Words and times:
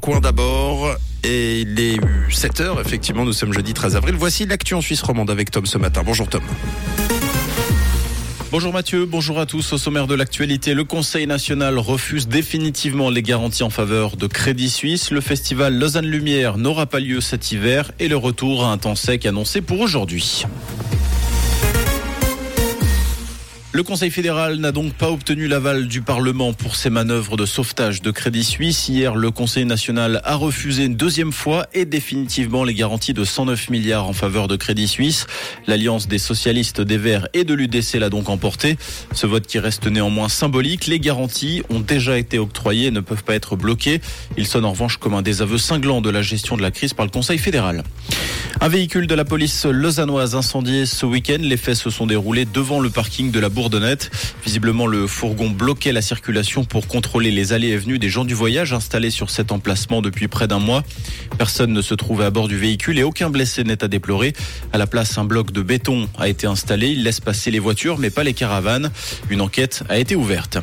coin 0.00 0.20
d'abord. 0.20 0.96
Et 1.22 1.60
il 1.60 1.78
est 1.78 2.00
7h, 2.30 2.80
effectivement, 2.80 3.26
nous 3.26 3.34
sommes 3.34 3.52
jeudi 3.52 3.74
13 3.74 3.94
avril. 3.94 4.14
Voici 4.18 4.46
l'actu 4.46 4.72
en 4.72 4.80
Suisse 4.80 5.02
romande 5.02 5.30
avec 5.30 5.50
Tom 5.50 5.66
ce 5.66 5.76
matin. 5.76 6.02
Bonjour 6.02 6.28
Tom. 6.28 6.42
Bonjour 8.50 8.72
Mathieu, 8.72 9.04
bonjour 9.04 9.38
à 9.38 9.44
tous. 9.44 9.74
Au 9.74 9.78
sommaire 9.78 10.06
de 10.06 10.14
l'actualité, 10.14 10.72
le 10.72 10.84
Conseil 10.84 11.26
national 11.26 11.78
refuse 11.78 12.26
définitivement 12.26 13.10
les 13.10 13.22
garanties 13.22 13.64
en 13.64 13.70
faveur 13.70 14.16
de 14.16 14.26
Crédit 14.26 14.70
Suisse. 14.70 15.10
Le 15.10 15.20
festival 15.20 15.78
Lausanne 15.78 16.06
Lumière 16.06 16.56
n'aura 16.56 16.86
pas 16.86 16.98
lieu 16.98 17.20
cet 17.20 17.52
hiver 17.52 17.92
et 17.98 18.08
le 18.08 18.16
retour 18.16 18.64
à 18.64 18.72
un 18.72 18.78
temps 18.78 18.94
sec 18.94 19.26
annoncé 19.26 19.60
pour 19.60 19.80
aujourd'hui. 19.80 20.44
Le 23.74 23.82
Conseil 23.82 24.10
fédéral 24.10 24.56
n'a 24.56 24.70
donc 24.70 24.92
pas 24.92 25.10
obtenu 25.10 25.48
l'aval 25.48 25.88
du 25.88 26.02
Parlement 26.02 26.52
pour 26.52 26.76
ses 26.76 26.90
manœuvres 26.90 27.38
de 27.38 27.46
sauvetage 27.46 28.02
de 28.02 28.10
Crédit 28.10 28.44
Suisse. 28.44 28.90
Hier, 28.90 29.14
le 29.14 29.30
Conseil 29.30 29.64
national 29.64 30.20
a 30.24 30.34
refusé 30.34 30.84
une 30.84 30.94
deuxième 30.94 31.32
fois 31.32 31.66
et 31.72 31.86
définitivement 31.86 32.64
les 32.64 32.74
garanties 32.74 33.14
de 33.14 33.24
109 33.24 33.70
milliards 33.70 34.06
en 34.06 34.12
faveur 34.12 34.46
de 34.46 34.56
Crédit 34.56 34.88
Suisse. 34.88 35.26
L'alliance 35.66 36.06
des 36.06 36.18
socialistes, 36.18 36.82
des 36.82 36.98
Verts 36.98 37.28
et 37.32 37.44
de 37.44 37.54
l'UDC 37.54 37.94
l'a 37.94 38.10
donc 38.10 38.28
emporté. 38.28 38.76
Ce 39.14 39.26
vote 39.26 39.46
qui 39.46 39.58
reste 39.58 39.86
néanmoins 39.86 40.28
symbolique. 40.28 40.86
Les 40.86 41.00
garanties 41.00 41.62
ont 41.70 41.80
déjà 41.80 42.18
été 42.18 42.38
octroyées 42.38 42.88
et 42.88 42.90
ne 42.90 43.00
peuvent 43.00 43.24
pas 43.24 43.34
être 43.34 43.56
bloquées. 43.56 44.02
Il 44.36 44.46
sonne 44.46 44.66
en 44.66 44.72
revanche 44.72 44.98
comme 44.98 45.14
un 45.14 45.22
désaveu 45.22 45.56
cinglant 45.56 46.02
de 46.02 46.10
la 46.10 46.20
gestion 46.20 46.58
de 46.58 46.62
la 46.62 46.72
crise 46.72 46.92
par 46.92 47.06
le 47.06 47.10
Conseil 47.10 47.38
fédéral. 47.38 47.84
Un 48.60 48.68
véhicule 48.68 49.06
de 49.06 49.14
la 49.14 49.24
police 49.24 49.64
lausannoise 49.64 50.34
incendié 50.34 50.86
ce 50.86 51.04
week-end. 51.06 51.38
Les 51.40 51.56
faits 51.56 51.74
se 51.74 51.90
sont 51.90 52.06
déroulés 52.06 52.44
devant 52.44 52.80
le 52.80 52.90
parking 52.90 53.30
de 53.30 53.40
la 53.40 53.48
Bourdonnette. 53.48 54.10
Visiblement, 54.44 54.86
le 54.86 55.06
fourgon 55.06 55.50
bloquait 55.50 55.92
la 55.92 56.02
circulation 56.02 56.64
pour 56.64 56.86
contrôler 56.86 57.30
les 57.30 57.52
allées 57.52 57.68
et 57.68 57.76
venues 57.76 57.98
des 57.98 58.08
gens 58.08 58.24
du 58.24 58.34
voyage 58.34 58.72
installés 58.72 59.10
sur 59.10 59.30
cet 59.30 59.50
emplacement 59.52 60.02
depuis 60.02 60.28
près 60.28 60.46
d'un 60.46 60.58
mois. 60.60 60.84
Personne 61.38 61.72
ne 61.72 61.82
se 61.82 61.94
trouvait 61.94 62.24
à 62.24 62.30
bord 62.30 62.46
du 62.46 62.56
véhicule 62.56 62.98
et 62.98 63.02
aucun 63.02 63.30
blessé 63.30 63.64
n'est 63.64 63.82
à 63.82 63.88
déplorer. 63.88 64.32
À 64.72 64.78
la 64.78 64.86
place, 64.86 65.18
un 65.18 65.24
bloc 65.24 65.50
de 65.50 65.62
béton 65.62 66.08
a 66.18 66.28
été 66.28 66.46
installé. 66.46 66.90
Il 66.90 67.02
laisse 67.02 67.20
passer 67.20 67.50
les 67.50 67.58
voitures, 67.58 67.98
mais 67.98 68.10
pas 68.10 68.22
les 68.22 68.34
caravanes. 68.34 68.90
Une 69.30 69.40
enquête 69.40 69.82
a 69.88 69.98
été 69.98 70.14
ouverte. 70.14 70.58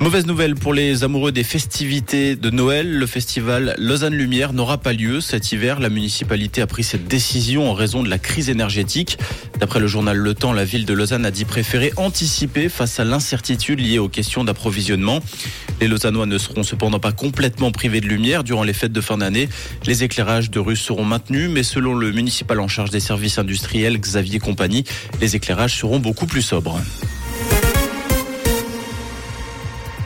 Mauvaise 0.00 0.26
nouvelle 0.26 0.56
pour 0.56 0.74
les 0.74 1.04
amoureux 1.04 1.30
des 1.30 1.44
festivités 1.44 2.34
de 2.34 2.50
Noël. 2.50 2.98
Le 2.98 3.06
festival 3.06 3.76
Lausanne 3.78 4.14
Lumière 4.14 4.52
n'aura 4.52 4.76
pas 4.76 4.92
lieu 4.92 5.20
cet 5.20 5.52
hiver. 5.52 5.78
La 5.78 5.88
municipalité 5.88 6.60
a 6.60 6.66
pris 6.66 6.82
cette 6.82 7.06
décision 7.06 7.70
en 7.70 7.74
raison 7.74 8.02
de 8.02 8.10
la 8.10 8.18
crise 8.18 8.50
énergétique. 8.50 9.18
D'après 9.60 9.78
le 9.78 9.86
journal 9.86 10.16
Le 10.16 10.34
Temps, 10.34 10.52
la 10.52 10.64
ville 10.64 10.84
de 10.84 10.92
Lausanne 10.92 11.24
a 11.24 11.30
dit 11.30 11.44
préférer 11.44 11.92
anticiper 11.96 12.68
face 12.68 12.98
à 12.98 13.04
l'incertitude 13.04 13.78
liée 13.78 14.00
aux 14.00 14.08
questions 14.08 14.42
d'approvisionnement. 14.42 15.20
Les 15.80 15.86
Lausannois 15.86 16.26
ne 16.26 16.38
seront 16.38 16.64
cependant 16.64 16.98
pas 16.98 17.12
complètement 17.12 17.70
privés 17.70 18.00
de 18.00 18.06
lumière 18.06 18.42
durant 18.42 18.64
les 18.64 18.72
fêtes 18.72 18.92
de 18.92 19.00
fin 19.00 19.18
d'année. 19.18 19.48
Les 19.86 20.02
éclairages 20.02 20.50
de 20.50 20.58
rue 20.58 20.76
seront 20.76 21.04
maintenus, 21.04 21.48
mais 21.48 21.62
selon 21.62 21.94
le 21.94 22.10
municipal 22.10 22.58
en 22.58 22.68
charge 22.68 22.90
des 22.90 23.00
services 23.00 23.38
industriels, 23.38 23.98
Xavier 24.00 24.40
Compagnie, 24.40 24.84
les 25.20 25.36
éclairages 25.36 25.78
seront 25.78 26.00
beaucoup 26.00 26.26
plus 26.26 26.42
sobres. 26.42 26.80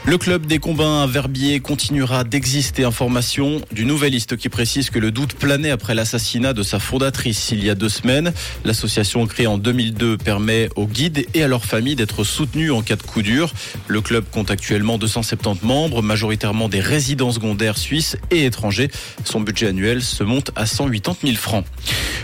Le 0.09 0.17
club 0.17 0.47
des 0.47 0.57
combats 0.57 1.03
à 1.03 1.05
Verbier 1.05 1.59
continuera 1.59 2.23
d'exister. 2.23 2.83
Information 2.83 3.61
du 3.71 3.85
Nouvelliste 3.85 4.37
qui 4.37 4.49
précise 4.49 4.89
que 4.89 4.97
le 4.97 5.11
doute 5.11 5.35
planait 5.35 5.69
après 5.69 5.93
l'assassinat 5.93 6.53
de 6.53 6.63
sa 6.63 6.79
fondatrice 6.79 7.51
il 7.51 7.63
y 7.63 7.69
a 7.69 7.75
deux 7.75 7.89
semaines. 7.89 8.33
L'association 8.65 9.27
créée 9.27 9.45
en 9.45 9.59
2002 9.59 10.17
permet 10.17 10.69
aux 10.75 10.87
guides 10.87 11.27
et 11.35 11.43
à 11.43 11.47
leurs 11.47 11.63
familles 11.63 11.95
d'être 11.95 12.23
soutenus 12.23 12.71
en 12.71 12.81
cas 12.81 12.95
de 12.95 13.03
coup 13.03 13.21
dur. 13.21 13.53
Le 13.87 14.01
club 14.01 14.25
compte 14.31 14.49
actuellement 14.49 14.97
270 14.97 15.63
membres, 15.63 16.01
majoritairement 16.01 16.69
des 16.69 16.79
résidents 16.79 17.31
secondaires 17.31 17.77
suisses 17.77 18.17
et 18.31 18.45
étrangers. 18.45 18.89
Son 19.25 19.41
budget 19.41 19.67
annuel 19.67 20.01
se 20.01 20.23
monte 20.23 20.49
à 20.55 20.65
180 20.65 21.17
000 21.23 21.35
francs. 21.35 21.65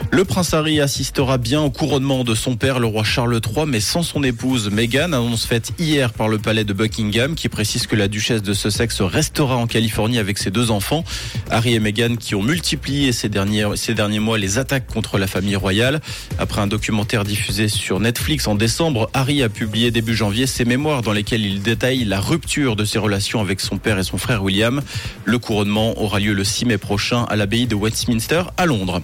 Le 0.09 0.25
prince 0.25 0.56
Harry 0.56 0.81
assistera 0.81 1.38
bien 1.38 1.61
au 1.61 1.69
couronnement 1.69 2.23
de 2.23 2.33
son 2.33 2.56
père, 2.56 2.80
le 2.80 2.88
roi 2.88 3.03
Charles 3.03 3.39
III, 3.45 3.67
mais 3.67 3.80
sans 3.80 4.02
son 4.02 4.23
épouse 4.23 4.72
Meghan, 4.72 5.13
annonce 5.13 5.45
faite 5.45 5.72
hier 5.78 6.13
par 6.13 6.29
le 6.29 6.40
palais 6.40 6.63
de 6.63 6.74
Buckingham 6.74 7.35
qui 7.35 7.47
précise 7.47 7.75
que 7.84 7.96
la 7.96 8.08
duchesse 8.08 8.41
de 8.41 8.53
Sussex 8.53 9.02
restera 9.02 9.58
en 9.58 9.68
Californie 9.68 10.18
avec 10.18 10.38
ses 10.38 10.50
deux 10.52 10.72
enfants. 10.72 11.03
Harry 11.52 11.75
et 11.75 11.80
Meghan 11.80 12.16
qui 12.16 12.34
ont 12.34 12.41
multiplié 12.41 13.12
ces 13.12 13.30
derniers, 13.30 13.68
ces 13.75 13.94
derniers 13.94 14.19
mois 14.19 14.38
les 14.38 14.58
attaques 14.58 14.88
contre 14.88 15.18
la 15.18 15.28
famille 15.28 15.56
royale. 15.56 16.02
Après 16.40 16.62
un 16.62 16.68
documentaire 16.68 17.24
diffusé 17.24 17.68
sur 17.68 18.00
Netflix 18.00 18.47
en 18.47 18.56
décembre, 18.56 19.09
Harry 19.13 19.44
a 19.44 19.50
publié 19.50 19.91
début 19.91 20.16
janvier 20.16 20.47
ses 20.47 20.66
mémoires 20.66 21.02
dans 21.02 21.12
lesquelles 21.12 21.46
il 21.46 21.62
détaille 21.62 22.06
la 22.06 22.19
rupture 22.19 22.75
de 22.75 22.86
ses 22.86 22.97
relations 22.97 23.41
avec 23.41 23.59
son 23.59 23.78
père 23.78 24.00
et 24.00 24.03
son 24.03 24.18
frère 24.18 24.44
William. 24.44 24.81
Le 25.25 25.38
couronnement 25.38 26.00
aura 26.02 26.19
lieu 26.19 26.34
le 26.34 26.44
6 26.44 26.66
mai 26.66 26.78
prochain 26.78 27.24
à 27.24 27.36
l'abbaye 27.36 27.68
de 27.68 27.75
Westminster 27.75 28.44
à 28.57 28.66
Londres. 28.66 29.02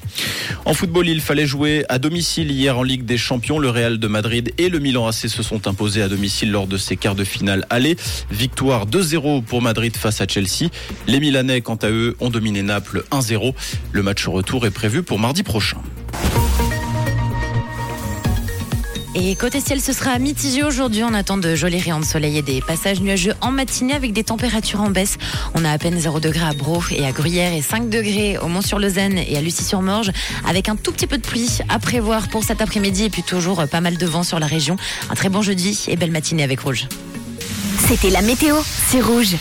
En 0.66 0.74
football, 0.74 1.08
il 1.10 1.22
fallait 1.22 1.46
jouer 1.46 1.86
à 1.90 2.00
domicile 2.00 2.52
hier 2.52 2.78
en 2.78 2.84
Ligue 2.84 3.06
des 3.06 3.18
Champions. 3.18 3.60
Le 3.60 3.70
Real 3.70 4.00
de 4.00 4.08
Madrid 4.08 4.54
et 4.58 4.70
le 4.70 4.80
Milan 4.80 5.08
AC 5.08 5.28
se 5.28 5.44
sont 5.44 5.68
imposés 5.68 6.02
à 6.02 6.08
domicile 6.08 6.52
lors 6.52 6.68
de 6.68 6.78
ces 6.78 6.96
quarts 6.96 7.16
de 7.16 7.24
finale 7.24 7.66
aller. 7.70 7.96
Victoire 8.62 8.86
2-0 8.86 9.44
pour 9.44 9.60
Madrid 9.64 9.98
face 9.98 10.22
à 10.22 10.28
Chelsea. 10.28 10.70
Les 11.08 11.20
Milanais, 11.20 11.62
quant 11.62 11.78
à 11.78 11.90
eux, 11.90 12.16
ont 12.20 12.30
dominé 12.30 12.62
Naples 12.62 13.04
1-0. 13.10 13.56
Le 13.92 14.04
match 14.04 14.28
retour 14.28 14.68
est 14.68 14.72
prévu 14.72 15.02
pour 15.02 15.18
mardi 15.18 15.42
prochain. 15.42 15.78
Et 19.16 19.34
côté 19.34 19.62
ciel, 19.62 19.82
ce 19.82 19.94
sera 19.94 20.20
mitigé 20.20 20.62
aujourd'hui. 20.62 21.04
On 21.04 21.16
attend 21.16 21.38
de 21.38 21.56
jolis 21.56 21.80
rayons 21.80 22.00
de 22.00 22.06
soleil 22.06 22.38
et 22.38 22.44
des 22.44 22.62
passages 22.62 23.02
nuageux 23.02 23.34
en 23.42 23.50
matinée 23.50 23.96
avec 23.96 24.14
des 24.14 24.24
températures 24.24 24.82
en 24.82 24.92
baisse. 24.92 25.18
On 25.56 25.66
a 25.66 25.72
à 25.72 25.80
peine 25.80 26.00
0 26.00 26.20
degré 26.20 26.46
à 26.46 26.54
Bro 26.54 26.84
et 26.92 27.04
à 27.04 27.12
Gruyère 27.12 27.54
et 27.54 27.64
5 27.64 27.90
degrés 27.90 28.38
au 28.38 28.48
Mont-sur-Lausanne 28.48 29.18
et 29.18 29.38
à 29.38 29.42
Lucie-sur-Morge 29.42 30.12
avec 30.48 30.70
un 30.70 30.76
tout 30.76 30.92
petit 30.92 31.08
peu 31.08 31.18
de 31.18 31.24
pluie 31.24 31.50
à 31.68 31.80
prévoir 31.80 32.28
pour 32.28 32.44
cet 32.44 32.62
après-midi 32.62 33.06
et 33.06 33.10
puis 33.10 33.24
toujours 33.24 33.68
pas 33.68 33.82
mal 33.82 33.98
de 33.98 34.06
vent 34.06 34.22
sur 34.22 34.40
la 34.40 34.46
région. 34.46 34.76
Un 35.10 35.16
très 35.16 35.30
bon 35.30 35.42
jeudi 35.42 35.86
et 35.88 35.96
belle 35.96 36.12
matinée 36.12 36.44
avec 36.44 36.60
Rouge. 36.60 36.88
C'était 37.92 38.10
la 38.10 38.22
météo, 38.22 38.56
c'est 38.88 39.02
Rouge. 39.02 39.36